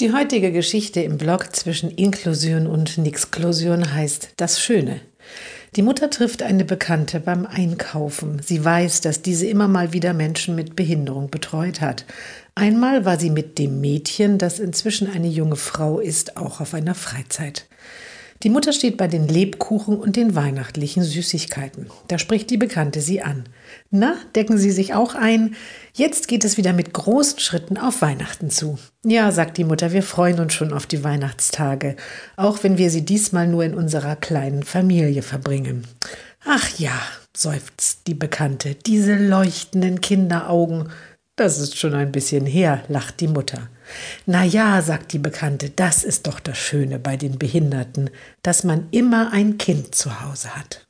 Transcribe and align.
Die 0.00 0.12
heutige 0.12 0.52
Geschichte 0.52 1.00
im 1.00 1.18
Blog 1.18 1.56
zwischen 1.56 1.90
Inklusion 1.90 2.68
und 2.68 2.98
Nixklusion 2.98 3.94
heißt 3.94 4.34
Das 4.36 4.62
Schöne. 4.62 5.00
Die 5.74 5.82
Mutter 5.82 6.08
trifft 6.08 6.44
eine 6.44 6.64
Bekannte 6.64 7.18
beim 7.18 7.46
Einkaufen. 7.46 8.40
Sie 8.40 8.64
weiß, 8.64 9.00
dass 9.00 9.22
diese 9.22 9.48
immer 9.48 9.66
mal 9.66 9.92
wieder 9.92 10.14
Menschen 10.14 10.54
mit 10.54 10.76
Behinderung 10.76 11.30
betreut 11.30 11.80
hat. 11.80 12.04
Einmal 12.54 13.04
war 13.04 13.18
sie 13.18 13.30
mit 13.30 13.58
dem 13.58 13.80
Mädchen, 13.80 14.38
das 14.38 14.60
inzwischen 14.60 15.10
eine 15.10 15.26
junge 15.26 15.56
Frau 15.56 15.98
ist, 15.98 16.36
auch 16.36 16.60
auf 16.60 16.74
einer 16.74 16.94
Freizeit. 16.94 17.66
Die 18.44 18.50
Mutter 18.50 18.72
steht 18.72 18.96
bei 18.96 19.08
den 19.08 19.26
Lebkuchen 19.26 19.98
und 19.98 20.14
den 20.14 20.36
weihnachtlichen 20.36 21.02
Süßigkeiten. 21.02 21.86
Da 22.06 22.18
spricht 22.18 22.50
die 22.50 22.56
Bekannte 22.56 23.00
sie 23.00 23.20
an. 23.20 23.44
Na, 23.90 24.14
decken 24.36 24.58
Sie 24.58 24.70
sich 24.70 24.94
auch 24.94 25.16
ein? 25.16 25.56
Jetzt 25.92 26.28
geht 26.28 26.44
es 26.44 26.56
wieder 26.56 26.72
mit 26.72 26.92
großen 26.92 27.40
Schritten 27.40 27.78
auf 27.78 28.00
Weihnachten 28.00 28.50
zu. 28.50 28.78
Ja, 29.04 29.32
sagt 29.32 29.56
die 29.56 29.64
Mutter, 29.64 29.92
wir 29.92 30.04
freuen 30.04 30.38
uns 30.38 30.54
schon 30.54 30.72
auf 30.72 30.86
die 30.86 31.02
Weihnachtstage, 31.02 31.96
auch 32.36 32.62
wenn 32.62 32.78
wir 32.78 32.90
sie 32.90 33.04
diesmal 33.04 33.48
nur 33.48 33.64
in 33.64 33.74
unserer 33.74 34.14
kleinen 34.14 34.62
Familie 34.62 35.22
verbringen. 35.22 35.84
Ach 36.44 36.78
ja, 36.78 36.96
seufzt 37.36 38.06
die 38.06 38.14
Bekannte, 38.14 38.76
diese 38.76 39.16
leuchtenden 39.16 40.00
Kinderaugen. 40.00 40.90
Das 41.34 41.58
ist 41.58 41.76
schon 41.76 41.94
ein 41.94 42.12
bisschen 42.12 42.46
her, 42.46 42.84
lacht 42.88 43.18
die 43.20 43.28
Mutter. 43.28 43.68
Na 44.26 44.44
ja, 44.44 44.82
sagt 44.82 45.12
die 45.12 45.18
Bekannte, 45.18 45.70
das 45.70 46.04
ist 46.04 46.26
doch 46.26 46.40
das 46.40 46.58
Schöne 46.58 46.98
bei 46.98 47.16
den 47.16 47.38
Behinderten, 47.38 48.10
dass 48.42 48.64
man 48.64 48.88
immer 48.90 49.32
ein 49.32 49.58
Kind 49.58 49.94
zu 49.94 50.20
Hause 50.20 50.54
hat. 50.56 50.87